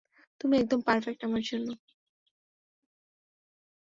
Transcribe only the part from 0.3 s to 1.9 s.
তুমি একদম পারফেক্ট আমাদের জন্য।